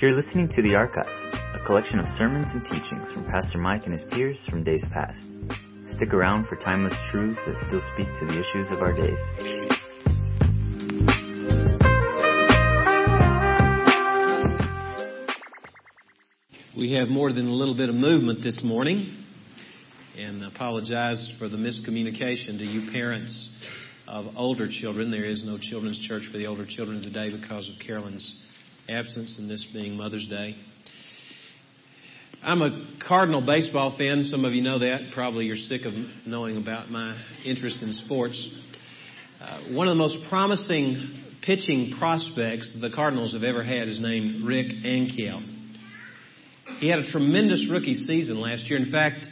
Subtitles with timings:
[0.00, 1.10] You're listening to The Archive,
[1.54, 5.26] a collection of sermons and teachings from Pastor Mike and his peers from days past.
[5.96, 9.77] Stick around for timeless truths that still speak to the issues of our days.
[16.78, 19.12] We have more than a little bit of movement this morning,
[20.16, 23.50] and apologize for the miscommunication to you parents
[24.06, 25.10] of older children.
[25.10, 28.32] There is no children's church for the older children today because of Carolyn's
[28.88, 30.54] absence and this being Mother's Day.
[32.44, 34.22] I'm a Cardinal baseball fan.
[34.22, 35.10] Some of you know that.
[35.14, 35.94] Probably you're sick of
[36.28, 38.38] knowing about my interest in sports.
[39.40, 44.46] Uh, one of the most promising pitching prospects the Cardinals have ever had is named
[44.46, 45.57] Rick Ankiel.
[46.78, 48.78] He had a tremendous rookie season last year.
[48.78, 49.26] In fact,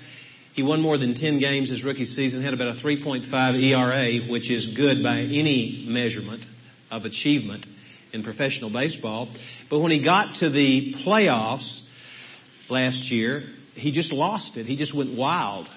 [0.54, 4.50] he won more than 10 games his rookie season, had about a 3.5 ERA, which
[4.50, 6.42] is good by any measurement
[6.90, 7.66] of achievement
[8.12, 9.32] in professional baseball.
[9.70, 11.80] But when he got to the playoffs
[12.68, 13.42] last year,
[13.74, 14.66] he just lost it.
[14.66, 15.68] He just went wild.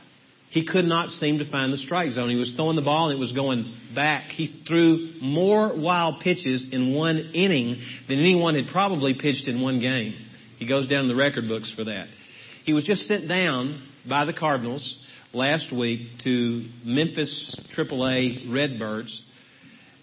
[0.49, 2.29] He could not seem to find the strike zone.
[2.29, 4.29] He was throwing the ball and it was going back.
[4.29, 9.79] He threw more wild pitches in one inning than anyone had probably pitched in one
[9.79, 10.15] game.
[10.59, 12.07] He goes down in the record books for that.
[12.65, 14.97] He was just sent down by the Cardinals
[15.33, 19.23] last week to Memphis AAA Redbirds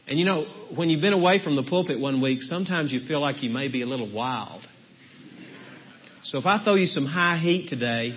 [0.09, 3.21] and you know, when you've been away from the pulpit one week, sometimes you feel
[3.21, 4.63] like you may be a little wild.
[6.25, 8.17] So if I throw you some high heat today,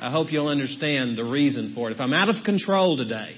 [0.00, 1.94] I hope you'll understand the reason for it.
[1.94, 3.34] If I'm out of control today,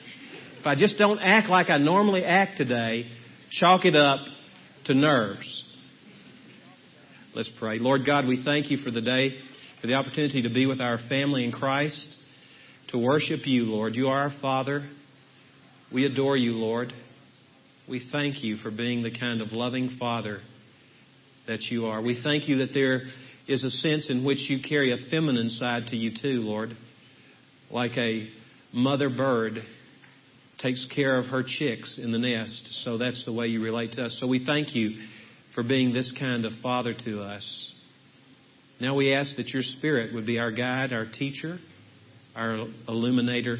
[0.61, 3.11] if I just don't act like I normally act today,
[3.51, 4.21] chalk it up
[4.87, 5.65] to nerves.
[7.35, 7.79] Let's pray.
[7.79, 9.31] Lord God, we thank you for the day,
[9.81, 12.07] for the opportunity to be with our family in Christ,
[12.89, 13.95] to worship you, Lord.
[13.95, 14.87] You are our Father.
[15.91, 16.93] We adore you, Lord.
[17.89, 20.41] We thank you for being the kind of loving Father
[21.47, 22.03] that you are.
[22.03, 23.01] We thank you that there
[23.49, 26.77] is a sense in which you carry a feminine side to you too, Lord.
[27.71, 28.29] Like a
[28.75, 29.55] mother bird
[30.59, 32.83] takes care of her chicks in the nest.
[32.85, 34.19] So that's the way you relate to us.
[34.21, 34.99] So we thank you
[35.55, 37.73] for being this kind of Father to us.
[38.81, 41.59] Now we ask that your Spirit would be our guide, our teacher,
[42.35, 43.59] our illuminator.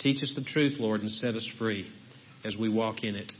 [0.00, 1.90] Teach us the truth, Lord, and set us free
[2.44, 3.30] as we walk in it.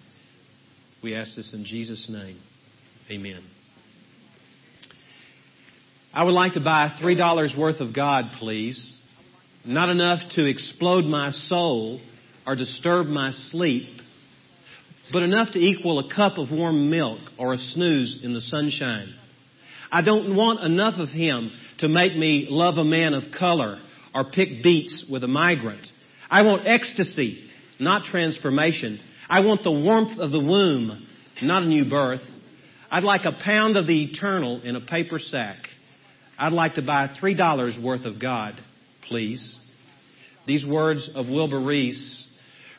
[1.03, 2.41] We ask this in Jesus' name.
[3.10, 3.42] Amen.
[6.14, 8.98] I would like to buy $3 worth of God, please.
[9.64, 12.00] Not enough to explode my soul
[12.47, 14.01] or disturb my sleep,
[15.12, 19.14] but enough to equal a cup of warm milk or a snooze in the sunshine.
[19.90, 23.78] I don't want enough of Him to make me love a man of color
[24.14, 25.86] or pick beets with a migrant.
[26.30, 27.50] I want ecstasy
[27.82, 29.00] not transformation.
[29.28, 31.06] I want the warmth of the womb,
[31.42, 32.22] not a new birth.
[32.90, 35.56] I'd like a pound of the eternal in a paper sack.
[36.38, 38.54] I'd like to buy $3 worth of God,
[39.08, 39.58] please.
[40.46, 42.28] These words of Wilbur Reese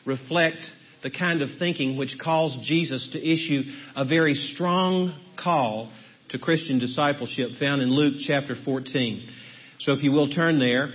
[0.06, 0.66] reflect
[1.04, 3.62] the kind of thinking which caused Jesus to issue
[3.94, 5.92] a very strong call
[6.30, 9.28] to Christian discipleship found in Luke chapter 14.
[9.80, 10.88] So if you will turn there,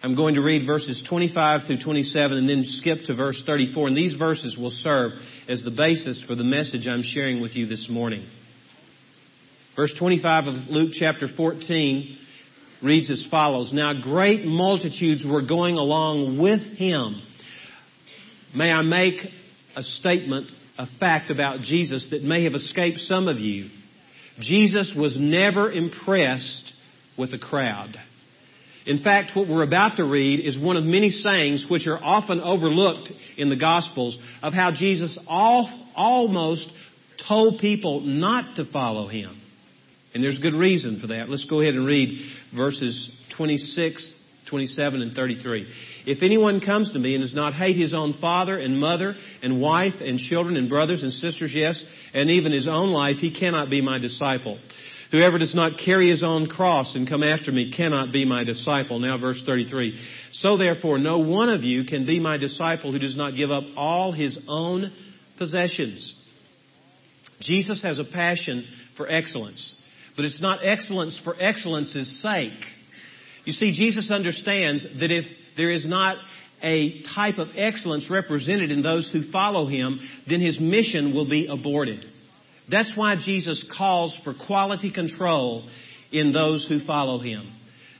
[0.00, 3.88] I'm going to read verses 25 through 27 and then skip to verse 34.
[3.88, 5.10] And these verses will serve
[5.48, 8.24] as the basis for the message I'm sharing with you this morning.
[9.74, 12.16] Verse 25 of Luke chapter 14
[12.80, 13.72] reads as follows.
[13.72, 17.22] Now great multitudes were going along with him.
[18.56, 19.20] May I make
[19.76, 20.46] a statement,
[20.78, 23.68] a fact about Jesus that may have escaped some of you.
[24.40, 26.72] Jesus was never impressed
[27.18, 27.94] with a crowd.
[28.86, 32.40] In fact, what we're about to read is one of many sayings which are often
[32.40, 36.66] overlooked in the Gospels of how Jesus all, almost
[37.28, 39.38] told people not to follow him.
[40.14, 41.28] And there's good reason for that.
[41.28, 42.18] Let's go ahead and read
[42.56, 44.14] verses 26,
[44.48, 45.68] 27, and 33.
[46.06, 49.60] If anyone comes to me and does not hate his own father and mother and
[49.60, 51.82] wife and children and brothers and sisters, yes,
[52.14, 54.58] and even his own life, he cannot be my disciple.
[55.10, 59.00] Whoever does not carry his own cross and come after me cannot be my disciple.
[59.00, 59.98] Now verse 33.
[60.32, 63.64] So therefore no one of you can be my disciple who does not give up
[63.76, 64.92] all his own
[65.38, 66.14] possessions.
[67.40, 68.64] Jesus has a passion
[68.96, 69.74] for excellence,
[70.14, 72.64] but it's not excellence for excellence's sake.
[73.44, 75.24] You see, Jesus understands that if
[75.56, 76.16] there is not
[76.62, 81.46] a type of excellence represented in those who follow him, then his mission will be
[81.46, 82.04] aborted.
[82.70, 85.68] That's why Jesus calls for quality control
[86.10, 87.52] in those who follow him.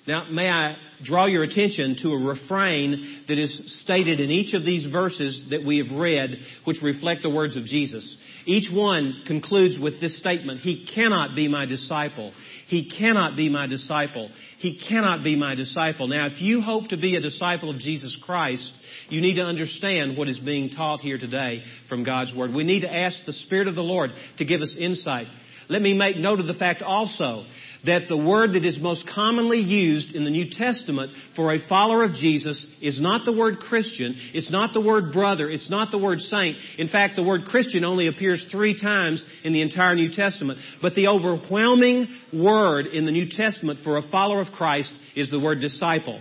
[0.07, 4.65] Now, may I draw your attention to a refrain that is stated in each of
[4.65, 6.31] these verses that we have read,
[6.65, 8.17] which reflect the words of Jesus.
[8.45, 12.33] Each one concludes with this statement, He cannot be my disciple.
[12.69, 14.31] He cannot be my disciple.
[14.59, 16.09] He cannot be my disciple.
[16.09, 18.73] Now, if you hope to be a disciple of Jesus Christ,
[19.11, 22.55] you need to understand what is being taught here today from God's Word.
[22.55, 25.27] We need to ask the Spirit of the Lord to give us insight.
[25.69, 27.45] Let me make note of the fact also
[27.85, 32.05] that the word that is most commonly used in the New Testament for a follower
[32.05, 35.99] of Jesus is not the word Christian, it's not the word brother, it's not the
[35.99, 36.57] word saint.
[36.79, 40.59] In fact, the word Christian only appears three times in the entire New Testament.
[40.81, 45.41] But the overwhelming word in the New Testament for a follower of Christ is the
[45.41, 46.21] word disciple.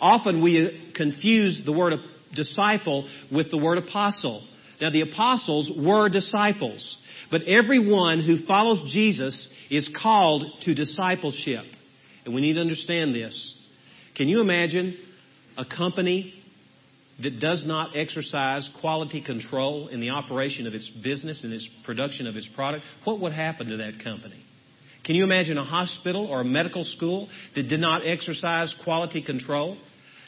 [0.00, 1.94] Often we confuse the word
[2.34, 4.46] disciple with the word apostle.
[4.80, 6.96] Now the apostles were disciples.
[7.30, 11.64] But everyone who follows Jesus is called to discipleship.
[12.24, 13.54] And we need to understand this.
[14.16, 14.98] Can you imagine
[15.56, 16.34] a company
[17.22, 22.26] that does not exercise quality control in the operation of its business and its production
[22.26, 22.84] of its product?
[23.04, 24.42] What would happen to that company?
[25.04, 29.76] Can you imagine a hospital or a medical school that did not exercise quality control?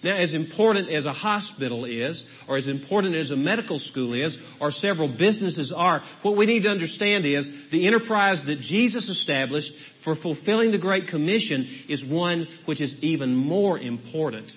[0.02, 4.36] Now, as important as a hospital is, or as important as a medical school is,
[4.60, 9.70] or several businesses are, what we need to understand is the enterprise that Jesus established
[10.02, 14.50] for fulfilling the Great Commission is one which is even more important.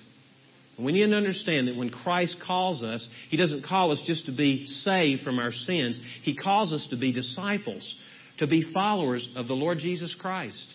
[0.78, 4.32] We need to understand that when Christ calls us, He doesn't call us just to
[4.32, 5.98] be saved from our sins.
[6.22, 7.94] He calls us to be disciples,
[8.38, 10.66] to be followers of the Lord Jesus Christ.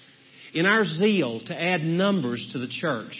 [0.54, 3.14] In our zeal to add numbers to the church,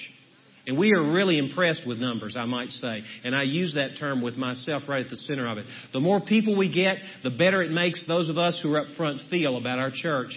[0.68, 3.02] and we are really impressed with numbers, I might say.
[3.24, 5.66] And I use that term with myself right at the center of it.
[5.92, 8.96] The more people we get, the better it makes those of us who are up
[8.96, 10.32] front feel about our church.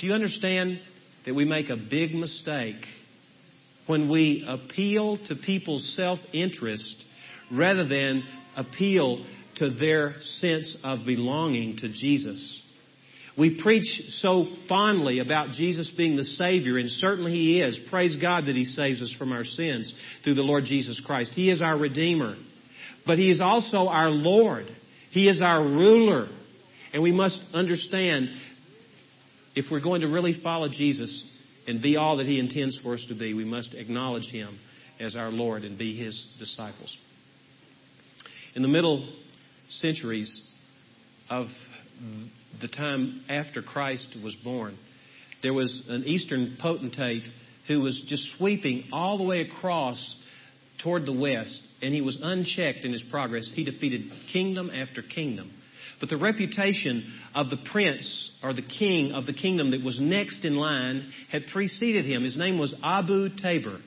[0.00, 0.80] Do you understand
[1.26, 2.76] that we make a big mistake
[3.86, 7.04] when we appeal to people's self interest
[7.52, 8.22] rather than
[8.56, 12.62] appeal to their sense of belonging to Jesus?
[13.38, 17.78] We preach so fondly about Jesus being the Savior, and certainly He is.
[17.88, 19.94] Praise God that He saves us from our sins
[20.24, 21.32] through the Lord Jesus Christ.
[21.34, 22.36] He is our Redeemer.
[23.06, 24.66] But He is also our Lord.
[25.12, 26.26] He is our ruler.
[26.92, 28.28] And we must understand
[29.54, 31.22] if we're going to really follow Jesus
[31.68, 34.58] and be all that He intends for us to be, we must acknowledge Him
[34.98, 36.96] as our Lord and be His disciples.
[38.56, 39.08] In the middle
[39.68, 40.42] centuries
[41.30, 41.46] of
[42.60, 44.76] the time after Christ was born,
[45.42, 47.24] there was an Eastern potentate
[47.68, 50.16] who was just sweeping all the way across
[50.82, 53.50] toward the west, and he was unchecked in his progress.
[53.54, 55.50] He defeated kingdom after kingdom.
[56.00, 60.44] But the reputation of the prince or the king of the kingdom that was next
[60.44, 62.22] in line had preceded him.
[62.22, 63.80] His name was Abu Tabor.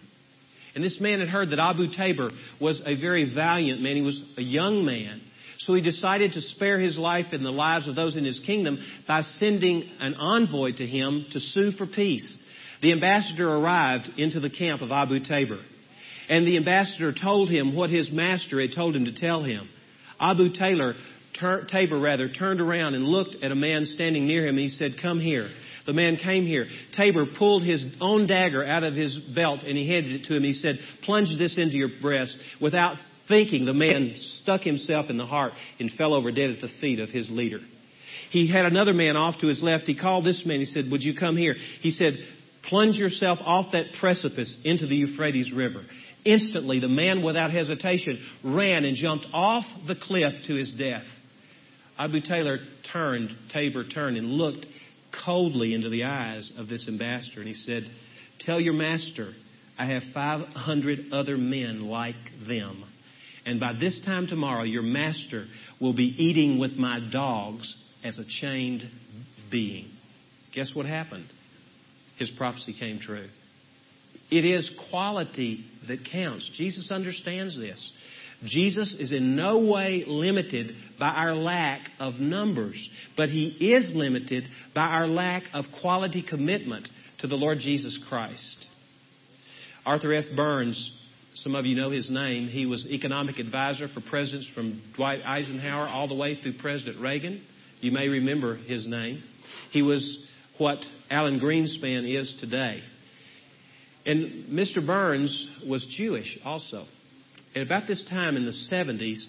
[0.76, 2.30] And this man had heard that Abu Tabor
[2.60, 3.96] was a very valiant man.
[3.96, 5.22] He was a young man.
[5.66, 8.84] So he decided to spare his life and the lives of those in his kingdom
[9.08, 12.38] by sending an envoy to him to sue for peace.
[12.82, 15.60] The ambassador arrived into the camp of Abu Tabor.
[16.30, 19.70] And the ambassador told him what his master had told him to tell him.
[20.20, 20.96] Abu Taylor,
[21.70, 24.96] Tabor rather, turned around and looked at a man standing near him and he said,
[25.00, 25.50] Come here.
[25.86, 26.68] The man came here.
[26.96, 30.44] Tabor pulled his own dagger out of his belt and he handed it to him.
[30.44, 32.36] He said, Plunge this into your breast.
[32.60, 32.96] Without
[33.32, 37.00] thinking, the man stuck himself in the heart and fell over dead at the feet
[37.00, 37.60] of his leader.
[38.30, 39.86] He had another man off to his left.
[39.86, 40.60] He called this man.
[40.60, 41.56] He said, Would you come here?
[41.82, 42.14] He said,
[42.70, 45.82] Plunge yourself off that precipice into the Euphrates River.
[46.24, 51.04] Instantly, the man, without hesitation, ran and jumped off the cliff to his death.
[51.98, 52.60] Abu Taylor
[52.94, 54.66] turned, Tabor turned, and looked
[55.26, 57.84] coldly into the eyes of this ambassador, and he said,
[58.40, 59.34] Tell your master,
[59.78, 62.16] I have 500 other men like
[62.48, 62.84] them.
[63.46, 65.46] And by this time tomorrow, your master
[65.80, 68.84] will be eating with my dogs as a chained
[69.52, 69.90] being.
[70.54, 71.28] Guess what happened?
[72.18, 73.28] His prophecy came true.
[74.30, 76.50] It is quality that counts.
[76.56, 77.92] Jesus understands this.
[78.46, 84.46] Jesus is in no way limited by our lack of numbers, but he is limited
[84.74, 86.88] by our lack of quality commitment
[87.20, 88.66] to the Lord Jesus Christ.
[89.86, 90.26] Arthur F.
[90.36, 90.92] Burns
[91.36, 92.48] some of you know his name.
[92.48, 97.44] He was economic advisor for presidents from Dwight Eisenhower all the way through President Reagan.
[97.80, 99.24] You may remember his name.
[99.72, 100.26] He was
[100.58, 102.82] what Alan Greenspan is today.
[104.06, 104.86] And Mr.
[104.86, 106.86] Burns was Jewish also.
[107.56, 109.26] At about this time in the 70s,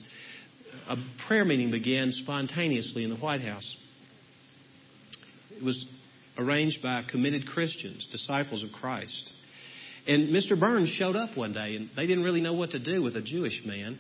[0.89, 3.77] a prayer meeting began spontaneously in the White House.
[5.57, 5.85] It was
[6.39, 9.33] arranged by committed Christians, disciples of Christ.
[10.07, 10.59] And Mr.
[10.59, 13.23] Burns showed up one day, and they didn't really know what to do with a
[13.23, 13.99] Jewish man.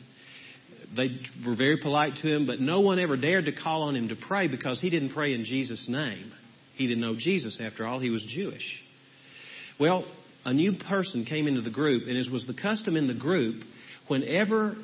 [0.97, 4.09] They were very polite to him, but no one ever dared to call on him
[4.09, 6.33] to pray because he didn't pray in Jesus' name.
[6.75, 7.99] He didn't know Jesus, after all.
[8.01, 8.83] He was Jewish.
[9.79, 10.05] Well,
[10.45, 13.63] a new person came into the group, and as was the custom in the group,
[14.09, 14.77] whenever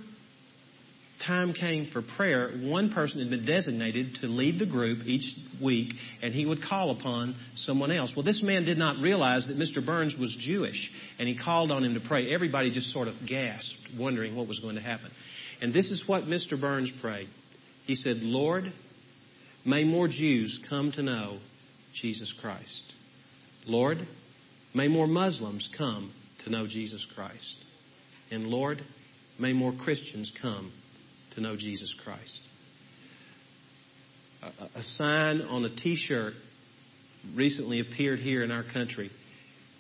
[1.27, 5.25] time came for prayer, one person had been designated to lead the group each
[5.63, 8.13] week, and he would call upon someone else.
[8.15, 9.85] Well, this man did not realize that Mr.
[9.85, 12.33] Burns was Jewish, and he called on him to pray.
[12.33, 15.11] Everybody just sort of gasped, wondering what was going to happen.
[15.61, 16.61] And this is what Mr.
[16.61, 17.29] Burns prayed.
[17.87, 18.73] He said, Lord,
[19.65, 21.39] may more Jews come to know
[21.95, 22.83] Jesus Christ.
[23.67, 23.99] Lord,
[24.75, 26.13] may more Muslims come
[26.45, 27.57] to know Jesus Christ.
[28.31, 28.83] And Lord,
[29.39, 30.73] may more Christians come
[31.39, 32.41] to know Jesus Christ.
[34.43, 36.35] A, a sign on a t shirt
[37.35, 39.11] recently appeared here in our country,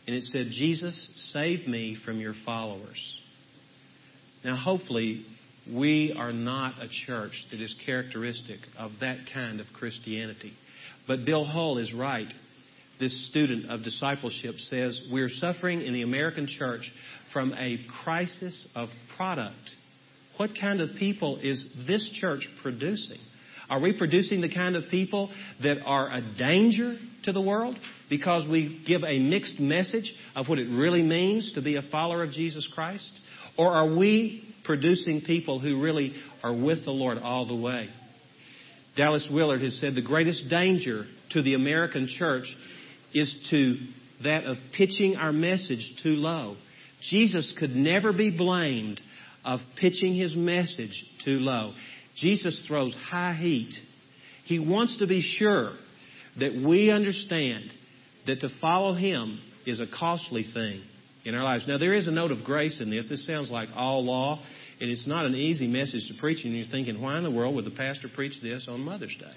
[0.07, 3.21] and it said, Jesus, save me from your followers.
[4.45, 5.27] Now, hopefully,
[5.73, 10.53] we are not a church that is characteristic of that kind of Christianity.
[11.07, 12.33] But Bill Hull is right.
[13.01, 16.91] This student of discipleship says we're suffering in the American church
[17.33, 19.75] from a crisis of product.
[20.39, 23.19] What kind of people is this church producing?
[23.69, 25.31] Are we producing the kind of people
[25.63, 27.77] that are a danger to the world
[28.09, 32.23] because we give a mixed message of what it really means to be a follower
[32.23, 33.11] of Jesus Christ?
[33.59, 37.89] Or are we producing people who really are with the Lord all the way?
[38.97, 42.47] Dallas Willard has said the greatest danger to the American church
[43.13, 43.77] is to
[44.23, 46.57] that of pitching our message too low.
[47.11, 49.01] Jesus could never be blamed
[49.45, 51.73] of pitching his message too low.
[52.17, 53.75] Jesus throws high heat.
[54.45, 55.73] He wants to be sure
[56.39, 57.71] that we understand
[58.27, 60.83] that to follow him is a costly thing
[61.25, 61.67] in our lives.
[61.69, 63.09] Now, there is a note of grace in this.
[63.09, 64.43] This sounds like all law,
[64.81, 67.55] and it's not an easy message to preach, and you're thinking, why in the world
[67.55, 69.35] would the pastor preach this on Mother's Day?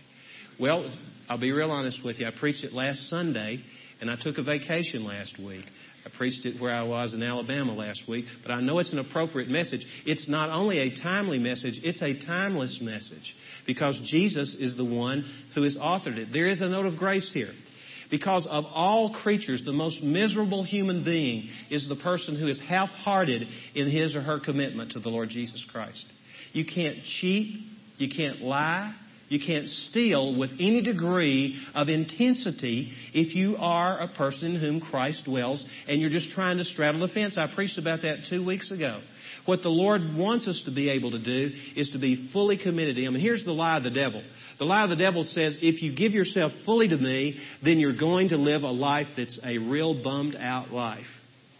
[0.60, 0.91] Well,
[1.29, 2.27] I'll be real honest with you.
[2.27, 3.60] I preached it last Sunday,
[4.00, 5.65] and I took a vacation last week.
[6.05, 9.00] I preached it where I was in Alabama last week, but I know it's an
[9.00, 9.86] appropriate message.
[10.05, 13.36] It's not only a timely message, it's a timeless message
[13.67, 16.29] because Jesus is the one who has authored it.
[16.34, 17.51] There is a note of grace here.
[18.10, 22.89] Because of all creatures, the most miserable human being is the person who is half
[22.89, 23.43] hearted
[23.74, 26.05] in his or her commitment to the Lord Jesus Christ.
[26.51, 27.62] You can't cheat,
[27.98, 28.93] you can't lie,
[29.32, 34.82] you can't steal with any degree of intensity if you are a person in whom
[34.82, 37.38] Christ dwells and you're just trying to straddle the fence.
[37.38, 39.00] I preached about that two weeks ago.
[39.46, 42.98] What the Lord wants us to be able to do is to be fully committed
[42.98, 43.14] to Him.
[43.16, 44.22] And here's the lie of the devil.
[44.60, 47.98] The lie of the devil says, if you give yourself fully to me, then you're
[47.98, 51.08] going to live a life that's a real bummed out life.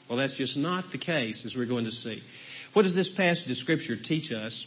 [0.10, 2.22] Well, that's just not the case, as we're going to see.
[2.74, 4.66] What does this passage of Scripture teach us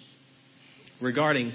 [1.03, 1.53] regarding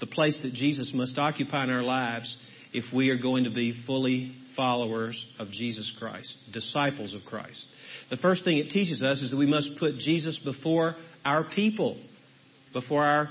[0.00, 2.36] the place that Jesus must occupy in our lives
[2.72, 7.64] if we are going to be fully followers of Jesus Christ, disciples of Christ.
[8.10, 12.00] The first thing it teaches us is that we must put Jesus before our people,
[12.72, 13.28] before our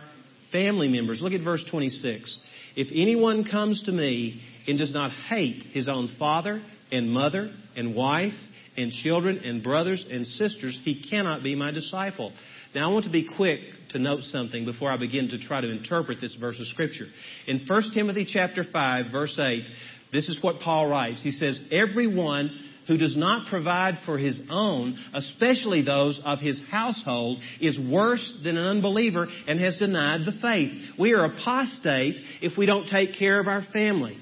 [0.51, 1.21] family members.
[1.21, 2.39] Look at verse 26.
[2.75, 7.95] If anyone comes to me and does not hate his own father and mother and
[7.95, 8.33] wife
[8.77, 12.31] and children and brothers and sisters, he cannot be my disciple.
[12.75, 13.59] Now, I want to be quick
[13.91, 17.05] to note something before I begin to try to interpret this verse of Scripture.
[17.47, 19.63] In 1 Timothy chapter 5, verse 8,
[20.11, 21.21] this is what Paul writes.
[21.21, 22.51] He says, Everyone
[22.87, 28.57] who does not provide for his own, especially those of his household, is worse than
[28.57, 30.71] an unbeliever and has denied the faith.
[30.99, 34.17] We are apostate if we don't take care of our family.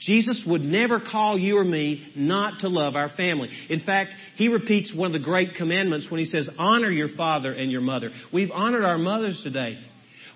[0.00, 3.50] Jesus would never call you or me not to love our family.
[3.68, 7.52] In fact, he repeats one of the great commandments when he says, honor your father
[7.52, 8.10] and your mother.
[8.32, 9.78] We've honored our mothers today.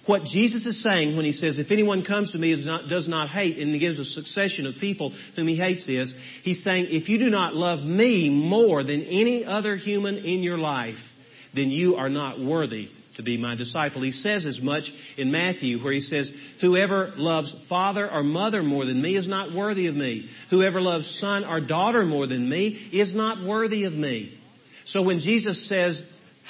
[0.07, 3.31] What Jesus is saying when he says, if anyone comes to me and does not
[3.31, 7.09] hate, and he gives a succession of people whom he hates is, he's saying, if
[7.09, 10.99] you do not love me more than any other human in your life,
[11.55, 14.03] then you are not worthy to be my disciple.
[14.03, 14.85] He says as much
[15.17, 16.31] in Matthew where he says,
[16.61, 20.29] whoever loves father or mother more than me is not worthy of me.
[20.51, 24.39] Whoever loves son or daughter more than me is not worthy of me.
[24.87, 26.03] So when Jesus says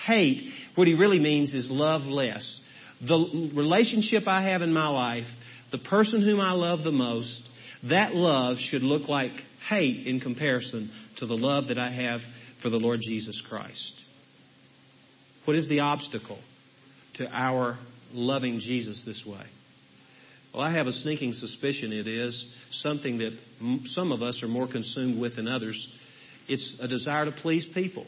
[0.07, 2.61] hate, what he really means is love less.
[3.07, 5.27] The relationship I have in my life,
[5.71, 7.43] the person whom I love the most,
[7.91, 9.33] that love should look like
[9.69, 12.21] hate in comparison to the love that I have
[12.63, 13.93] for the Lord Jesus Christ.
[15.45, 16.39] What is the obstacle?
[17.15, 17.79] To our
[18.13, 19.45] loving Jesus this way.
[20.53, 23.33] Well, I have a sneaking suspicion it is something that
[23.87, 25.89] some of us are more consumed with than others.
[26.49, 28.07] It's a desire to please people.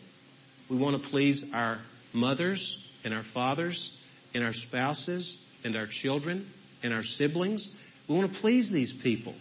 [0.71, 1.79] We want to please our
[2.13, 3.91] mothers and our fathers
[4.35, 6.47] and our spouses and our children
[6.83, 7.69] and our siblings.
[8.09, 9.35] We want to please these people.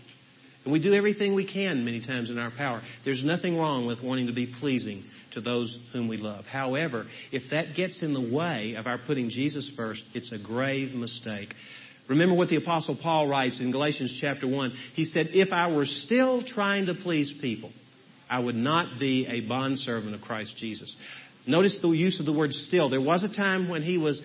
[0.65, 2.81] And we do everything we can many times in our power.
[3.05, 6.45] There's nothing wrong with wanting to be pleasing to those whom we love.
[6.45, 10.95] However, if that gets in the way of our putting Jesus first, it's a grave
[10.95, 11.53] mistake.
[12.09, 14.73] Remember what the apostle Paul writes in Galatians chapter 1.
[14.95, 17.71] He said, if I were still trying to please people,
[18.29, 20.95] I would not be a bondservant of Christ Jesus.
[21.47, 22.89] Notice the use of the word still.
[22.89, 24.19] There was a time when he was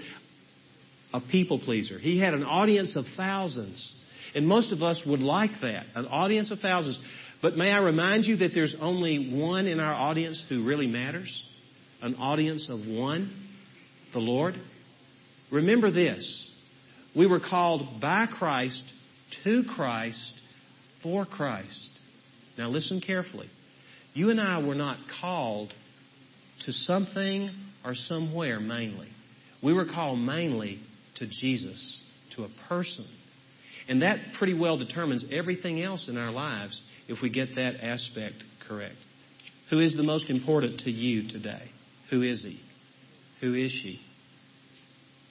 [1.12, 1.99] a people pleaser.
[1.99, 3.94] He had an audience of thousands.
[4.34, 7.00] And most of us would like that, an audience of thousands.
[7.42, 11.42] But may I remind you that there's only one in our audience who really matters?
[12.02, 13.32] An audience of one,
[14.12, 14.54] the Lord.
[15.50, 16.49] Remember this.
[17.16, 18.82] We were called by Christ,
[19.44, 20.34] to Christ,
[21.02, 21.88] for Christ.
[22.56, 23.49] Now listen carefully.
[24.12, 25.72] You and I were not called
[26.66, 27.50] to something
[27.84, 29.08] or somewhere mainly.
[29.62, 30.80] We were called mainly
[31.16, 32.02] to Jesus,
[32.37, 33.06] to a person.
[33.90, 38.37] And that pretty well determines everything else in our lives if we get that aspect
[38.68, 38.94] correct.
[39.70, 41.68] Who is the most important to you today?
[42.11, 42.61] Who is he?
[43.40, 44.00] Who is she?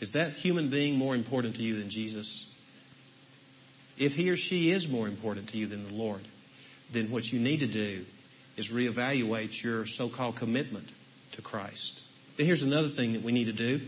[0.01, 2.47] Is that human being more important to you than Jesus?
[3.97, 6.21] If he or she is more important to you than the Lord,
[6.93, 8.03] then what you need to do
[8.57, 10.87] is reevaluate your so called commitment
[11.37, 11.93] to Christ.
[12.37, 13.87] Then here's another thing that we need to do.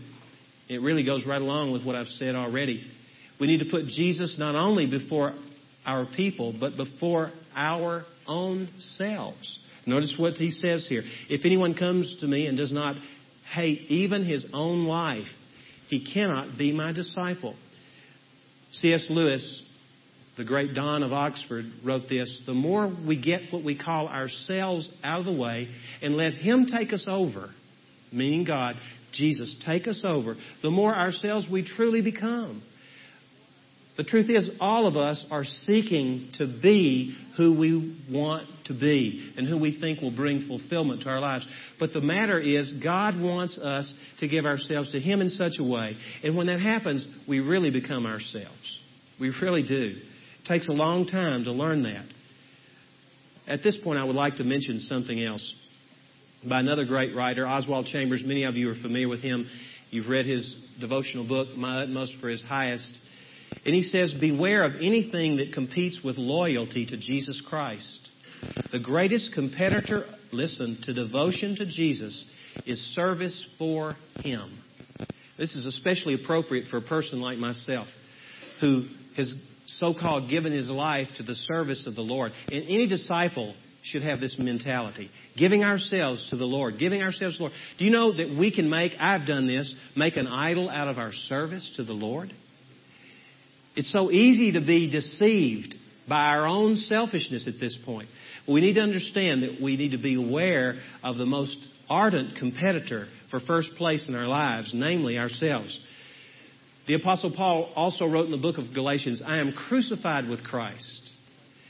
[0.70, 2.90] It really goes right along with what I've said already.
[3.40, 5.34] We need to put Jesus not only before
[5.84, 9.58] our people, but before our own selves.
[9.86, 11.02] Notice what he says here.
[11.28, 12.96] If anyone comes to me and does not
[13.52, 15.26] hate even his own life,
[15.88, 17.56] he cannot be my disciple.
[18.72, 19.06] C.S.
[19.10, 19.62] Lewis,
[20.36, 24.90] the great Don of Oxford, wrote this The more we get what we call ourselves
[25.04, 25.68] out of the way
[26.00, 27.50] and let Him take us over,
[28.12, 28.76] meaning God,
[29.12, 32.62] Jesus, take us over, the more ourselves we truly become.
[33.96, 39.32] The truth is, all of us are seeking to be who we want to be
[39.36, 41.46] and who we think will bring fulfillment to our lives.
[41.78, 45.64] But the matter is, God wants us to give ourselves to Him in such a
[45.64, 45.96] way.
[46.22, 48.80] And when that happens, we really become ourselves.
[49.20, 49.94] We really do.
[50.42, 52.06] It takes a long time to learn that.
[53.46, 55.54] At this point, I would like to mention something else
[56.48, 58.22] by another great writer, Oswald Chambers.
[58.24, 59.48] Many of you are familiar with him.
[59.90, 62.98] You've read his devotional book, My Utmost for His Highest.
[63.64, 68.08] And he says, Beware of anything that competes with loyalty to Jesus Christ.
[68.72, 72.24] The greatest competitor, listen, to devotion to Jesus
[72.66, 74.58] is service for Him.
[75.38, 77.86] This is especially appropriate for a person like myself
[78.60, 78.86] who
[79.16, 79.34] has
[79.66, 82.32] so called given his life to the service of the Lord.
[82.50, 85.10] And any disciple should have this mentality.
[85.36, 86.78] Giving ourselves to the Lord.
[86.78, 87.58] Giving ourselves to the Lord.
[87.78, 90.98] Do you know that we can make, I've done this, make an idol out of
[90.98, 92.32] our service to the Lord?
[93.74, 95.74] It's so easy to be deceived
[96.08, 98.08] by our own selfishness at this point.
[98.48, 101.56] We need to understand that we need to be aware of the most
[101.88, 105.78] ardent competitor for first place in our lives, namely ourselves.
[106.86, 111.10] The Apostle Paul also wrote in the book of Galatians, I am crucified with Christ.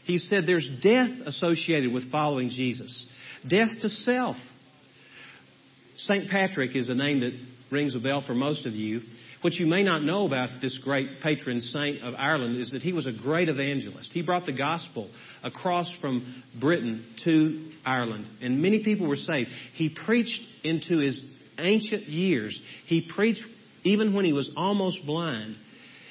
[0.04, 3.06] He said there's death associated with following Jesus,
[3.48, 4.36] death to self.
[5.98, 6.28] St.
[6.30, 7.32] Patrick is a name that
[7.70, 9.02] rings a bell for most of you.
[9.42, 12.92] What you may not know about this great patron saint of Ireland is that he
[12.92, 14.12] was a great evangelist.
[14.12, 15.10] He brought the gospel
[15.42, 19.50] across from Britain to Ireland, and many people were saved.
[19.74, 21.20] He preached into his
[21.58, 22.58] ancient years.
[22.86, 23.42] He preached
[23.82, 25.56] even when he was almost blind.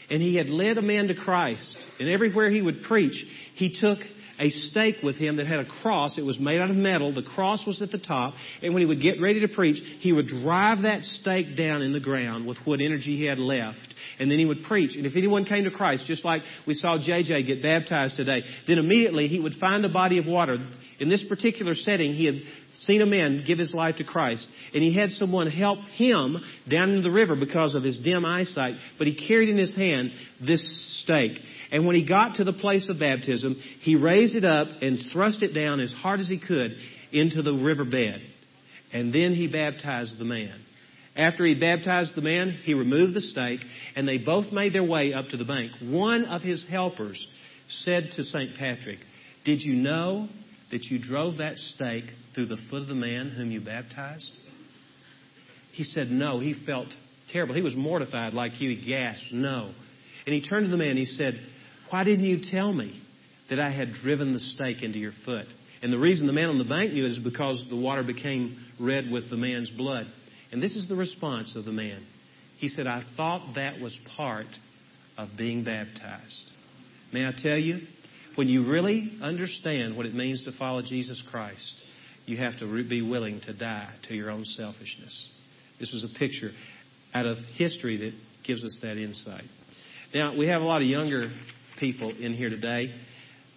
[0.10, 1.78] And he had led a man to Christ.
[2.02, 3.24] And everywhere he would preach,
[3.56, 4.00] he took
[4.42, 6.18] a stake with him that had a cross.
[6.18, 7.14] It was made out of metal.
[7.14, 8.34] The cross was at the top.
[8.64, 11.94] And when he would get ready to preach, he would drive that stake down in
[11.94, 13.78] the ground with what energy he had left.
[14.20, 14.96] And then he would preach.
[14.96, 18.80] And if anyone came to Christ, just like we saw JJ get baptized today, then
[18.80, 20.58] immediately he would find a body of water.
[21.00, 22.36] In this particular setting, he had
[22.76, 26.38] seen a man give his life to Christ, and he had someone help him
[26.70, 30.12] down into the river because of his dim eyesight, but he carried in his hand
[30.46, 31.40] this stake.
[31.72, 35.42] And when he got to the place of baptism, he raised it up and thrust
[35.42, 36.76] it down as hard as he could
[37.12, 38.22] into the riverbed.
[38.94, 40.60] And then he baptized the man.
[41.16, 43.60] After he baptized the man, he removed the stake,
[43.96, 45.72] and they both made their way up to the bank.
[45.82, 47.26] One of his helpers
[47.68, 48.58] said to St.
[48.58, 49.00] Patrick,
[49.44, 50.30] Did you know
[50.72, 54.32] that you drove that stake through the foot of the man whom you baptized?
[55.74, 56.40] He said, No.
[56.40, 56.88] He felt
[57.32, 57.56] terrible.
[57.56, 58.76] He was mortified like you.
[58.76, 59.74] He gasped, No.
[60.26, 61.34] And he turned to the man and he said,
[61.90, 63.02] Why didn't you tell me
[63.50, 65.46] that I had driven the stake into your foot?
[65.82, 69.10] And the reason the man on the bank knew is because the water became red
[69.10, 70.06] with the man's blood.
[70.52, 72.06] And this is the response of the man.
[72.58, 74.46] He said, I thought that was part
[75.18, 76.44] of being baptized.
[77.12, 77.80] May I tell you,
[78.36, 81.74] when you really understand what it means to follow Jesus Christ,
[82.26, 85.30] you have to be willing to die to your own selfishness.
[85.80, 86.52] This was a picture
[87.14, 88.14] out of history that
[88.46, 89.44] gives us that insight.
[90.14, 91.32] Now, we have a lot of younger
[91.80, 92.94] people in here today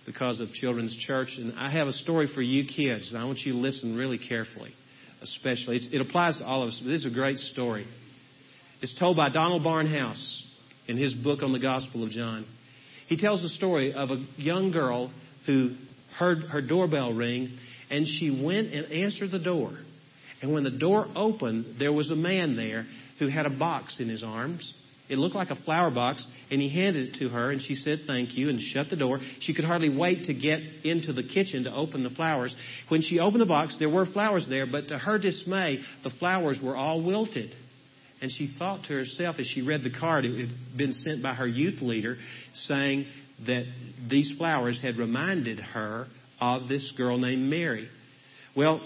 [0.07, 3.41] because of Children's Church, and I have a story for you kids, and I want
[3.41, 4.73] you to listen really carefully,
[5.23, 5.77] especially.
[5.77, 7.87] It's, it applies to all of us, but this is a great story.
[8.83, 10.43] It's told by Donald Barnhouse
[10.89, 12.47] in his book on the Gospel of John.
[13.09, 15.13] He tells the story of a young girl
[15.47, 15.73] who
[16.17, 17.59] heard her doorbell ring,
[17.91, 19.73] and she went and answered the door.
[20.43, 22.87] And when the door opened, there was a man there
[23.19, 24.75] who had a box in his arms.
[25.09, 28.01] It looked like a flower box, and he handed it to her, and she said
[28.07, 29.21] thank you and shut the door.
[29.41, 32.57] She could hardly wait to get into the kitchen to open the flowers.
[32.89, 36.59] When she opened the box, there were flowers there, but to her dismay, the flowers
[36.63, 37.55] were all wilted.
[38.25, 41.35] And she thought to herself as she read the card, it had been sent by
[41.35, 42.17] her youth leader,
[42.55, 43.05] saying
[43.47, 43.65] that
[44.09, 46.07] these flowers had reminded her
[46.41, 47.87] of this girl named Mary.
[48.57, 48.81] Well,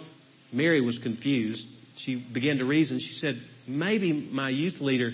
[0.52, 1.64] Mary was confused.
[1.98, 2.98] She began to reason.
[2.98, 3.36] She said,
[3.68, 5.12] Maybe my youth leader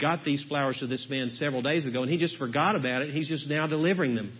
[0.00, 3.12] got these flowers to this man several days ago and he just forgot about it.
[3.12, 4.32] He's just now delivering them.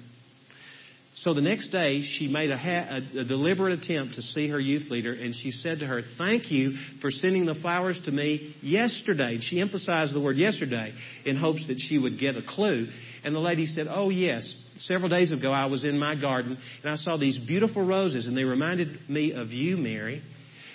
[1.21, 4.91] So the next day, she made a, ha- a, deliberate attempt to see her youth
[4.91, 9.39] leader, and she said to her, Thank you for sending the flowers to me yesterday.
[9.41, 10.93] She emphasized the word yesterday
[11.25, 12.89] in hopes that she would get a clue.
[13.25, 14.55] And the lady said, Oh, yes.
[14.81, 18.37] Several days ago, I was in my garden, and I saw these beautiful roses, and
[18.37, 20.21] they reminded me of you, Mary.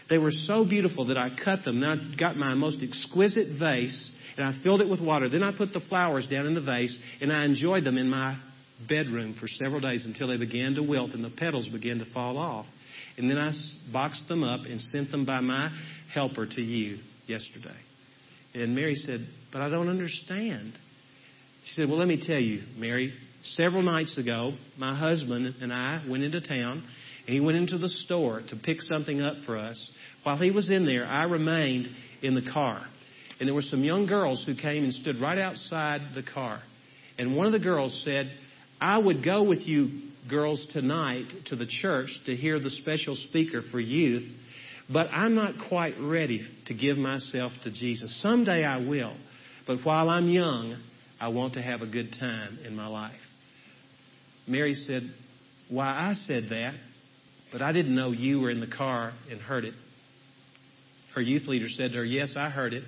[0.10, 1.82] They were so beautiful that I cut them.
[1.82, 5.30] Then I got my most exquisite vase, and I filled it with water.
[5.30, 8.40] Then I put the flowers down in the vase, and I enjoyed them in my
[8.88, 12.38] bedroom for several days until they began to wilt and the petals began to fall
[12.38, 12.66] off.
[13.18, 13.52] And then I
[13.92, 15.70] boxed them up and sent them by my
[16.14, 17.78] helper to you yesterday.
[18.54, 20.74] And Mary said, But I don't understand.
[21.66, 23.14] She said, Well, let me tell you, Mary.
[23.44, 26.84] Several nights ago, my husband and I went into town,
[27.26, 29.92] and he went into the store to pick something up for us.
[30.24, 31.88] While he was in there, I remained
[32.22, 32.86] in the car.
[33.40, 36.62] And there were some young girls who came and stood right outside the car.
[37.18, 38.32] And one of the girls said,
[38.82, 39.90] I would go with you
[40.28, 44.28] girls tonight to the church to hear the special speaker for youth,
[44.92, 48.20] but I'm not quite ready to give myself to Jesus.
[48.24, 49.16] Someday I will,
[49.68, 50.82] but while I'm young,
[51.20, 53.14] I want to have a good time in my life.
[54.48, 55.04] Mary said,
[55.70, 56.74] Why, I said that,
[57.52, 59.76] but I didn't know you were in the car and heard it.
[61.14, 62.84] Her youth leader said to her, Yes, I heard it.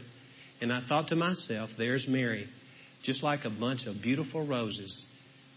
[0.59, 2.47] And I thought to myself, There's Mary,
[3.03, 5.05] just like a bunch of beautiful roses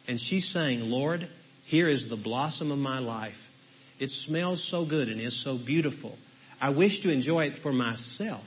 [0.09, 1.29] and she's saying, Lord,
[1.67, 3.35] here is the blossom of my life.
[3.99, 6.17] It smells so good and is so beautiful.
[6.61, 8.45] I wish to enjoy it for myself.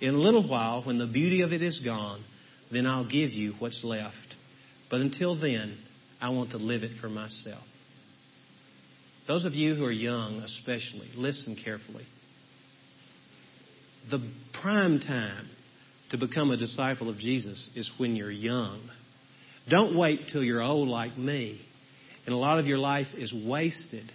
[0.00, 2.24] In a little while, when the beauty of it is gone,
[2.72, 4.16] then I'll give you what's left.
[4.90, 5.78] But until then,
[6.20, 7.62] I want to live it for myself.
[9.26, 12.04] Those of you who are young, especially, listen carefully.
[14.10, 14.20] The
[14.60, 15.48] prime time
[16.10, 18.90] to become a disciple of Jesus is when you're young.
[19.68, 21.60] Don't wait till you're old like me
[22.26, 24.10] and a lot of your life is wasted.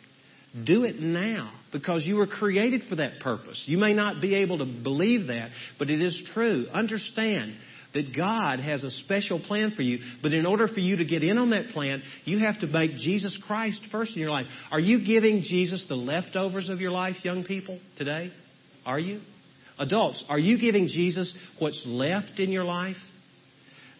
[0.66, 3.64] Do it now because you were created for that purpose.
[3.68, 6.66] You may not be able to believe that, but it is true.
[6.72, 7.54] Understand
[7.94, 11.24] that God has a special plan for you, but in order for you to get
[11.24, 14.46] in on that plan, you have to make Jesus Christ first in your life.
[14.72, 18.32] Are you giving Jesus the leftovers of your life, young people, today?
[18.86, 19.22] Are you?
[19.80, 22.98] Adults, are you giving Jesus what's left in your life?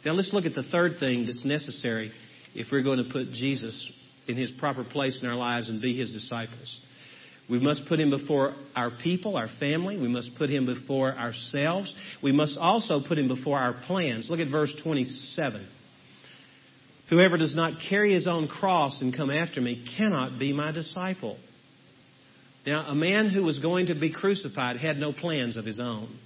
[0.06, 2.12] Now let's look at the third thing that's necessary
[2.56, 3.92] if we're going to put Jesus
[4.28, 6.80] in his proper place in our lives and be his disciples.
[7.50, 9.98] We must put him before our people, our family.
[10.00, 11.94] We must put him before ourselves.
[12.22, 14.28] We must also put him before our plans.
[14.30, 15.68] Look at verse 27.
[17.10, 21.38] Whoever does not carry his own cross and come after me cannot be my disciple.
[22.68, 26.20] Now, a man who was going to be crucified had no plans of his own.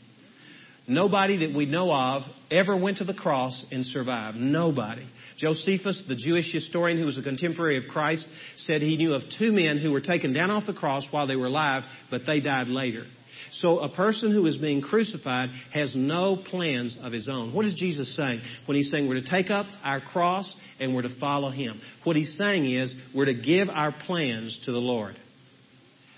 [0.88, 4.38] Nobody that we know of ever went to the cross and survived.
[4.38, 5.08] Nobody.
[5.38, 9.52] Josephus, the Jewish historian who was a contemporary of Christ, said he knew of two
[9.52, 12.68] men who were taken down off the cross while they were alive, but they died
[12.68, 13.06] later.
[13.54, 17.54] So a person who is being crucified has no plans of his own.
[17.54, 21.04] What is Jesus saying when he's saying we're to take up our cross and we're
[21.04, 21.80] to follow him?
[22.04, 25.16] What he's saying is we're to give our plans to the Lord.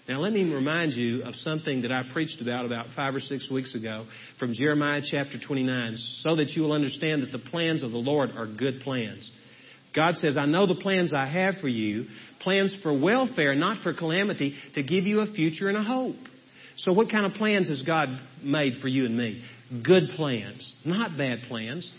[0.08, 3.50] Now, let me remind you of something that I preached about about five or six
[3.50, 4.06] weeks ago
[4.38, 8.30] from Jeremiah chapter 29 so that you will understand that the plans of the Lord
[8.36, 9.32] are good plans.
[9.96, 12.06] God says, I know the plans I have for you,
[12.41, 16.18] plans for welfare, not for calamity, to give you a future and a hope.
[16.78, 18.10] So what kind of plans has God
[18.44, 19.44] made for you and me?
[19.84, 21.91] Good plans, not bad plans.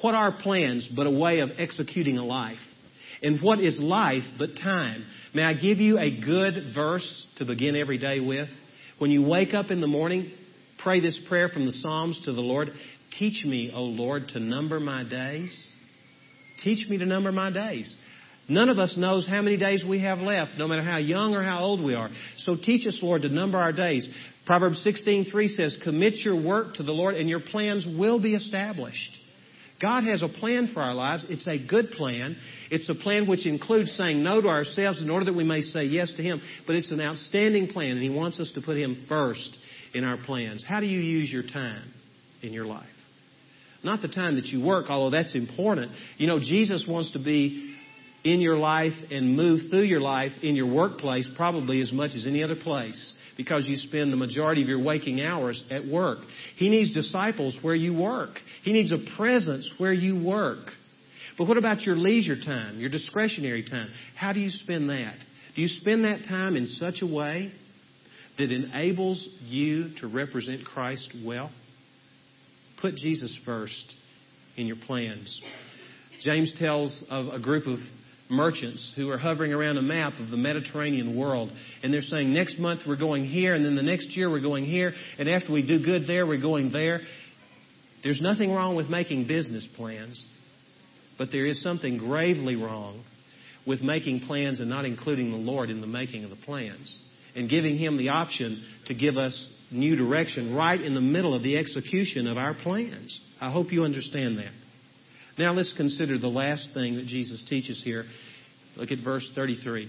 [0.00, 2.58] What are plans but a way of executing a life?
[3.22, 5.04] And what is life but time?
[5.34, 8.48] May I give you a good verse to begin every day with?
[8.98, 10.30] When you wake up in the morning,
[10.82, 12.70] pray this prayer from the Psalms to the Lord.
[13.18, 15.72] Teach me, O Lord, to number my days.
[16.62, 17.94] Teach me to number my days.
[18.48, 21.42] None of us knows how many days we have left, no matter how young or
[21.42, 22.10] how old we are.
[22.38, 24.08] So teach us, Lord, to number our days.
[24.44, 29.19] Proverbs 16:3 says, "Commit your work to the Lord, and your plans will be established."
[29.80, 31.24] God has a plan for our lives.
[31.28, 32.36] It's a good plan.
[32.70, 35.84] It's a plan which includes saying no to ourselves in order that we may say
[35.84, 36.42] yes to Him.
[36.66, 39.56] But it's an outstanding plan, and He wants us to put Him first
[39.94, 40.64] in our plans.
[40.68, 41.90] How do you use your time
[42.42, 42.86] in your life?
[43.82, 45.92] Not the time that you work, although that's important.
[46.18, 47.69] You know, Jesus wants to be
[48.22, 52.26] in your life and move through your life in your workplace probably as much as
[52.26, 56.18] any other place because you spend the majority of your waking hours at work.
[56.56, 58.38] He needs disciples where you work.
[58.62, 60.66] He needs a presence where you work.
[61.38, 63.88] But what about your leisure time, your discretionary time?
[64.14, 65.16] How do you spend that?
[65.56, 67.50] Do you spend that time in such a way
[68.36, 71.50] that enables you to represent Christ well?
[72.82, 73.94] Put Jesus first
[74.56, 75.40] in your plans.
[76.20, 77.78] James tells of a group of
[78.30, 81.50] merchants who are hovering around a map of the Mediterranean world.
[81.82, 84.64] And they're saying, next month we're going here, and then the next year we're going
[84.64, 87.00] here, and after we do good there, we're going there.
[88.02, 90.24] There's nothing wrong with making business plans,
[91.18, 93.04] but there is something gravely wrong
[93.66, 96.96] with making plans and not including the Lord in the making of the plans
[97.34, 101.42] and giving Him the option to give us new direction right in the middle of
[101.42, 103.20] the execution of our plans.
[103.40, 104.52] I hope you understand that.
[105.40, 108.04] Now let's consider the last thing that Jesus teaches here.
[108.76, 109.88] Look at verse 33.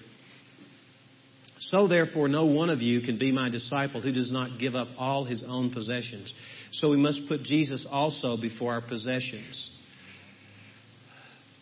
[1.60, 4.88] So therefore, no one of you can be my disciple who does not give up
[4.98, 6.34] all his own possessions.
[6.72, 9.70] So we must put Jesus also before our possessions.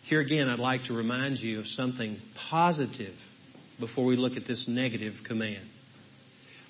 [0.04, 2.16] Here again, I'd like to remind you of something
[2.48, 3.16] positive
[3.80, 5.66] before we look at this negative command.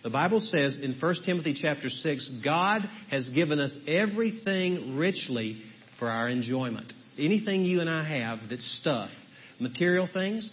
[0.05, 2.81] The Bible says in 1 Timothy chapter 6, God
[3.11, 5.61] has given us everything richly
[5.99, 9.11] for our enjoyment anything you and I have that's stuff,
[9.59, 10.51] material things,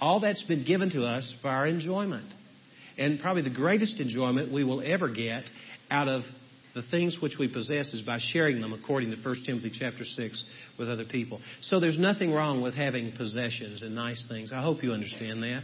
[0.00, 2.26] all that's been given to us for our enjoyment.
[2.96, 5.44] And probably the greatest enjoyment we will ever get
[5.90, 6.22] out of
[6.74, 10.44] the things which we possess is by sharing them according to 1 Timothy chapter 6
[10.78, 11.40] with other people.
[11.62, 14.52] So there's nothing wrong with having possessions and nice things.
[14.52, 15.62] I hope you understand that.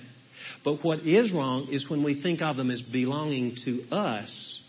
[0.64, 4.61] But what is wrong is when we think of them as belonging to us,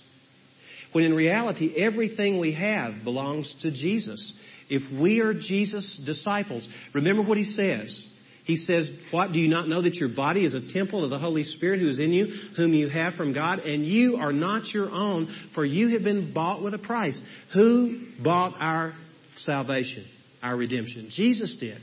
[0.92, 4.34] when in reality everything we have belongs to Jesus.
[4.70, 8.08] If we are Jesus' disciples, remember what he says.
[8.46, 9.32] He says, What?
[9.32, 11.88] Do you not know that your body is a temple of the Holy Spirit who
[11.88, 15.66] is in you, whom you have from God, and you are not your own, for
[15.66, 17.20] you have been bought with a price?
[17.54, 18.94] Who bought our
[19.38, 20.06] salvation,
[20.44, 21.10] our redemption?
[21.12, 21.80] Jesus did.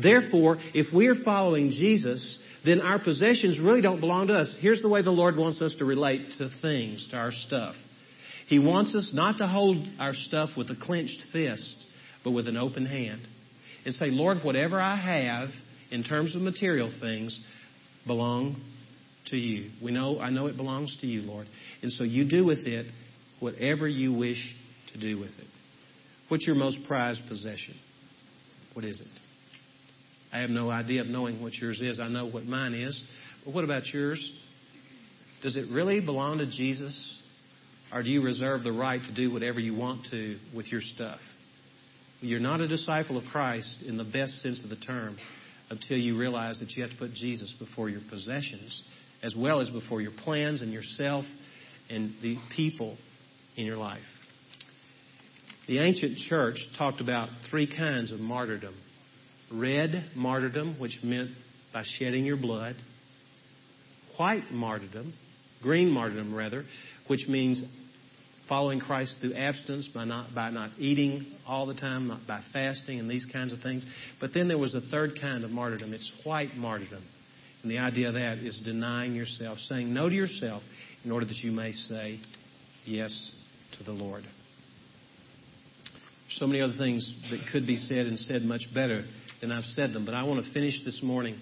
[0.00, 4.56] Therefore, if we are following Jesus, then our possessions really don't belong to us.
[4.60, 7.74] Here's the way the Lord wants us to relate to things, to our stuff.
[8.48, 11.76] He wants us not to hold our stuff with a clenched fist,
[12.24, 13.22] but with an open hand.
[13.84, 15.48] And say, Lord, whatever I have
[15.90, 17.38] in terms of material things
[18.06, 18.62] belong
[19.26, 19.70] to you.
[19.82, 21.46] We know, I know it belongs to you, Lord.
[21.82, 22.86] And so you do with it
[23.40, 24.54] whatever you wish
[24.92, 25.46] to do with it.
[26.28, 27.74] What's your most prized possession?
[28.74, 29.06] What is it?
[30.32, 32.00] I have no idea of knowing what yours is.
[32.00, 33.02] I know what mine is.
[33.44, 34.32] But what about yours?
[35.42, 37.20] Does it really belong to Jesus?
[37.92, 41.20] Or do you reserve the right to do whatever you want to with your stuff?
[42.22, 45.18] You're not a disciple of Christ in the best sense of the term
[45.70, 48.80] until you realize that you have to put Jesus before your possessions
[49.24, 51.24] as well as before your plans and yourself
[51.90, 52.96] and the people
[53.56, 54.02] in your life.
[55.66, 58.74] The ancient church talked about three kinds of martyrdom
[59.52, 61.30] red martyrdom, which meant
[61.74, 62.76] by shedding your blood,
[64.16, 65.12] white martyrdom,
[65.60, 66.64] green martyrdom rather,
[67.08, 67.62] which means
[68.52, 73.00] following Christ through abstinence, by not, by not eating all the time, not by fasting
[73.00, 73.82] and these kinds of things.
[74.20, 75.94] But then there was a third kind of martyrdom.
[75.94, 77.02] It's white martyrdom.
[77.62, 80.62] And the idea of that is denying yourself, saying no to yourself
[81.02, 82.20] in order that you may say
[82.84, 83.34] yes
[83.78, 84.24] to the Lord.
[86.32, 89.06] So many other things that could be said and said much better
[89.40, 91.38] than I've said them, but I want to finish this morning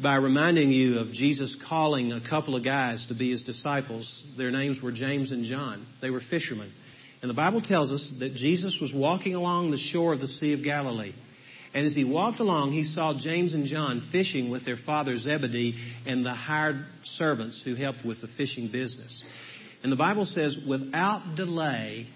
[0.00, 4.22] by reminding you of Jesus calling a couple of guys to be his disciples.
[4.36, 5.86] Their names were James and John.
[6.00, 6.72] They were fishermen.
[7.20, 10.54] And the Bible tells us that Jesus was walking along the shore of the Sea
[10.54, 11.12] of Galilee.
[11.74, 15.78] And as he walked along, he saw James and John fishing with their father Zebedee
[16.06, 19.22] and the hired servants who helped with the fishing business.
[19.82, 22.08] And the Bible says, without delay,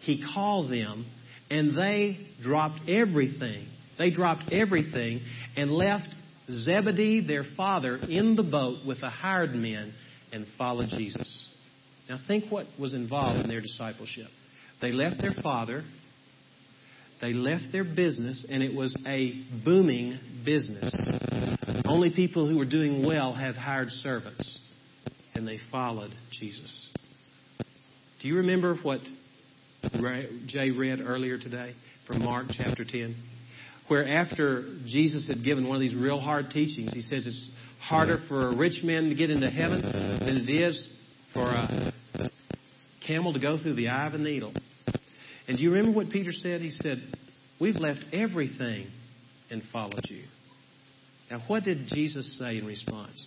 [0.00, 1.06] he called them,
[1.50, 3.68] and they dropped everything.
[3.98, 5.20] They dropped everything
[5.56, 6.08] and left
[6.50, 9.92] Zebedee, their father, in the boat with the hired men
[10.32, 11.50] and followed Jesus.
[12.08, 14.28] Now, think what was involved in their discipleship.
[14.80, 15.82] They left their father,
[17.20, 20.92] they left their business, and it was a booming business.
[21.86, 24.58] Only people who were doing well had hired servants,
[25.34, 26.90] and they followed Jesus.
[28.20, 29.00] Do you remember what
[30.46, 31.74] Jay read earlier today
[32.06, 33.16] from Mark chapter 10?
[33.88, 38.18] Where after Jesus had given one of these real hard teachings, he says it's harder
[38.28, 40.88] for a rich man to get into heaven than it is
[41.32, 41.92] for a
[43.06, 44.52] camel to go through the eye of a needle.
[45.46, 46.60] And do you remember what Peter said?
[46.60, 46.98] He said,
[47.60, 48.88] We've left everything
[49.50, 50.24] and followed you.
[51.30, 53.24] Now, what did Jesus say in response?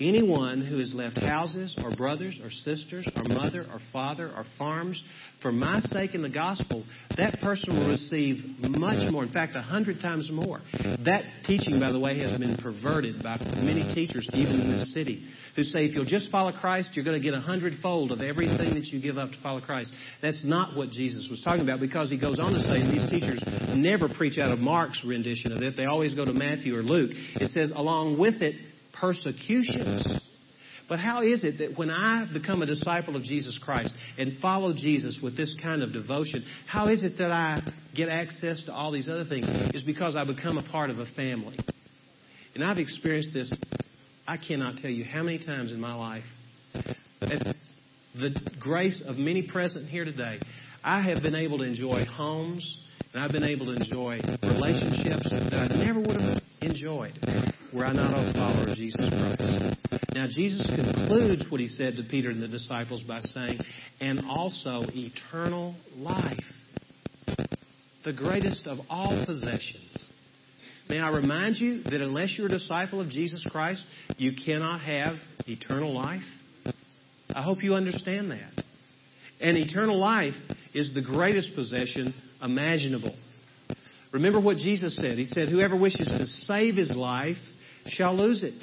[0.00, 5.02] Anyone who has left houses or brothers or sisters or mother or father or farms
[5.42, 6.84] for my sake in the gospel,
[7.16, 9.24] that person will receive much more.
[9.24, 10.60] In fact, a hundred times more.
[11.04, 15.28] That teaching, by the way, has been perverted by many teachers, even in this city,
[15.56, 18.74] who say if you'll just follow Christ, you're going to get a hundredfold of everything
[18.74, 19.90] that you give up to follow Christ.
[20.22, 23.42] That's not what Jesus was talking about because he goes on to say, these teachers
[23.74, 25.76] never preach out of Mark's rendition of it.
[25.76, 27.10] They always go to Matthew or Luke.
[27.12, 28.54] It says, along with it,
[29.00, 30.20] persecutions.
[30.88, 34.72] But how is it that when I become a disciple of Jesus Christ and follow
[34.72, 37.60] Jesus with this kind of devotion, how is it that I
[37.94, 39.46] get access to all these other things?
[39.74, 41.58] Is because I become a part of a family.
[42.54, 43.52] And I've experienced this,
[44.26, 46.24] I cannot tell you how many times in my life.
[47.20, 47.54] At
[48.14, 50.40] the grace of many present here today,
[50.82, 52.78] I have been able to enjoy homes
[53.12, 57.18] and I've been able to enjoy relationships that I never would have enjoyed
[57.74, 59.76] were I not a follower of Jesus Christ.
[60.14, 63.60] Now, Jesus concludes what he said to Peter and the disciples by saying,
[64.00, 66.38] and also eternal life,
[68.04, 70.08] the greatest of all possessions.
[70.88, 73.84] May I remind you that unless you're a disciple of Jesus Christ,
[74.16, 76.22] you cannot have eternal life?
[77.34, 78.64] I hope you understand that.
[79.40, 80.34] And eternal life
[80.74, 83.14] is the greatest possession imaginable.
[84.12, 85.18] Remember what Jesus said.
[85.18, 87.36] He said, Whoever wishes to save his life
[87.86, 88.54] shall lose it.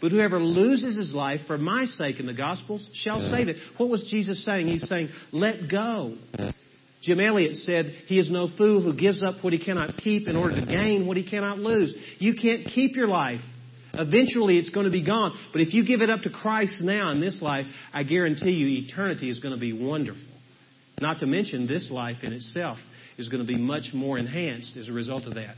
[0.00, 3.56] But whoever loses his life for my sake in the Gospels shall save it.
[3.76, 4.66] What was Jesus saying?
[4.66, 6.16] He's saying, Let go.
[7.02, 10.36] Jim Elliot said, He is no fool who gives up what he cannot keep in
[10.36, 11.94] order to gain what he cannot lose.
[12.18, 13.40] You can't keep your life.
[13.92, 15.36] Eventually it's going to be gone.
[15.52, 18.84] But if you give it up to Christ now in this life, I guarantee you
[18.84, 20.22] eternity is going to be wonderful.
[21.00, 22.78] Not to mention this life in itself
[23.18, 25.56] is going to be much more enhanced as a result of that.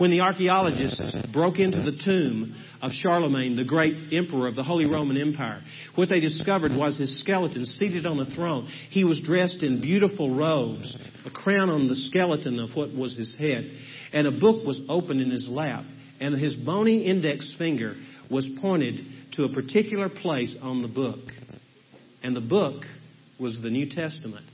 [0.00, 4.86] When the archaeologists broke into the tomb of Charlemagne, the great emperor of the Holy
[4.86, 5.60] Roman Empire,
[5.94, 8.66] what they discovered was his skeleton seated on a throne.
[8.88, 13.36] He was dressed in beautiful robes, a crown on the skeleton of what was his
[13.36, 13.70] head,
[14.14, 15.84] and a book was open in his lap,
[16.18, 17.94] and his bony index finger
[18.30, 21.20] was pointed to a particular place on the book.
[22.22, 22.84] And the book
[23.38, 24.46] was the New Testament,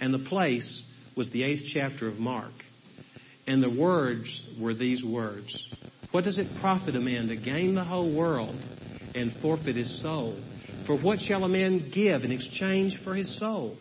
[0.00, 0.82] and the place
[1.16, 2.50] was the eighth chapter of Mark.
[3.46, 5.68] And the words were these words
[6.12, 8.56] What does it profit a man to gain the whole world
[9.14, 10.40] and forfeit his soul?
[10.86, 13.76] For what shall a man give in exchange for his soul?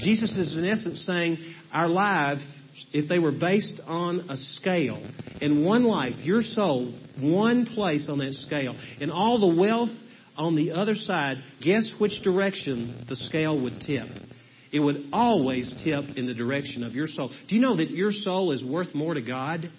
[0.00, 1.38] Jesus is in essence saying
[1.72, 2.42] our lives,
[2.92, 5.02] if they were based on a scale,
[5.40, 9.90] in one life, your soul, one place on that scale, and all the wealth
[10.36, 14.06] on the other side, guess which direction the scale would tip?
[14.72, 17.30] It would always tip in the direction of your soul.
[17.48, 19.70] Do you know that your soul is worth more to God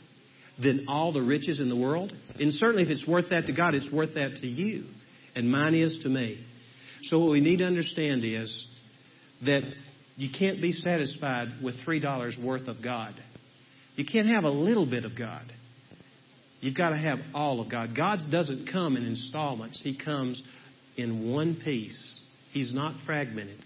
[0.61, 2.11] than all the riches in the world?
[2.39, 4.85] And certainly if it's worth that to God, it's worth that to you.
[5.35, 6.45] And mine is to me.
[7.03, 8.67] So what we need to understand is
[9.45, 9.63] that
[10.17, 13.15] you can't be satisfied with $3 worth of God.
[13.95, 15.51] You can't have a little bit of God.
[16.59, 17.95] You've got to have all of God.
[17.95, 19.81] God doesn't come in installments.
[19.81, 20.41] He comes
[20.95, 22.21] in one piece.
[22.51, 23.59] He's not fragmented.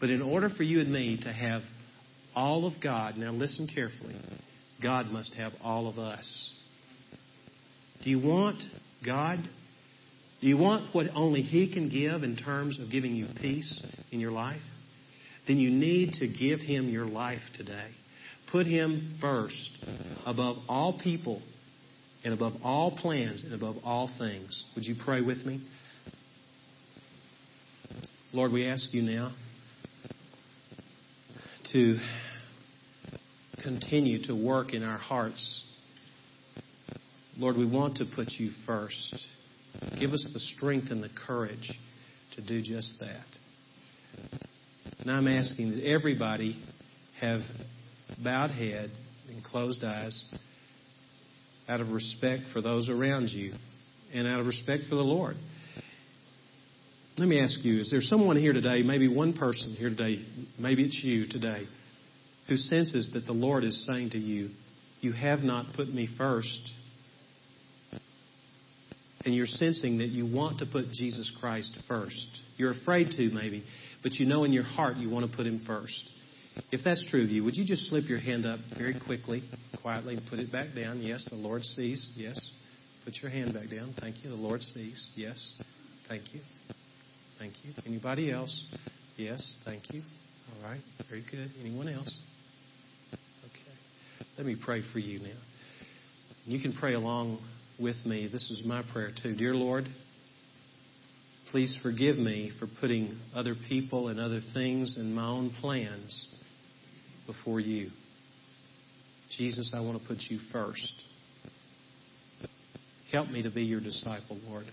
[0.00, 1.62] But in order for you and me to have
[2.34, 4.16] all of God, now listen carefully,
[4.82, 6.52] God must have all of us.
[8.02, 8.60] Do you want
[9.04, 9.38] God?
[10.40, 13.82] Do you want what only He can give in terms of giving you peace
[14.12, 14.60] in your life?
[15.46, 17.88] Then you need to give Him your life today.
[18.52, 19.84] Put Him first
[20.26, 21.40] above all people
[22.24, 24.64] and above all plans and above all things.
[24.74, 25.66] Would you pray with me?
[28.32, 29.32] Lord, we ask you now
[31.72, 31.96] to
[33.62, 35.64] continue to work in our hearts
[37.36, 39.26] Lord, we want to put you first.
[39.98, 41.72] Give us the strength and the courage
[42.36, 43.26] to do just that.
[45.00, 46.62] And I'm asking that everybody
[47.20, 47.40] have
[48.22, 48.92] bowed head
[49.28, 50.24] and closed eyes
[51.68, 53.54] out of respect for those around you
[54.14, 55.34] and out of respect for the Lord.
[57.16, 60.24] Let me ask you, is there someone here today, maybe one person here today,
[60.58, 61.64] maybe it's you today,
[62.48, 64.50] who senses that the Lord is saying to you,
[65.00, 66.74] You have not put me first
[69.24, 72.42] and you're sensing that you want to put Jesus Christ first.
[72.56, 73.64] You're afraid to, maybe,
[74.02, 76.10] but you know in your heart you want to put him first.
[76.70, 79.42] If that's true of you, would you just slip your hand up very quickly,
[79.82, 81.00] quietly, and put it back down?
[81.00, 82.12] Yes, the Lord sees.
[82.16, 82.38] Yes.
[83.04, 83.94] Put your hand back down.
[83.98, 84.30] Thank you.
[84.30, 85.10] The Lord sees.
[85.16, 85.60] Yes.
[86.08, 86.40] Thank you.
[87.38, 87.72] Thank you.
[87.84, 88.66] Anybody else?
[89.16, 89.56] Yes.
[89.64, 90.02] Thank you.
[90.48, 90.80] All right.
[91.08, 91.50] Very good.
[91.60, 92.16] Anyone else?
[93.44, 94.26] Okay.
[94.36, 95.38] Let me pray for you now.
[96.46, 97.40] You can pray along
[97.78, 98.28] with me.
[98.30, 99.34] This is my prayer too.
[99.34, 99.84] Dear Lord,
[101.50, 106.28] please forgive me for putting other people and other things and my own plans
[107.26, 107.90] before you.
[109.36, 110.92] Jesus, I want to put you first.
[113.10, 114.66] Help me to be your disciple, Lord.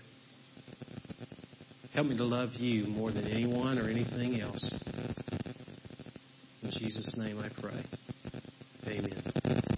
[1.94, 4.72] Help me to love you more than anyone or anything else.
[6.62, 7.84] In Jesus' name I pray.
[8.86, 9.71] Amen.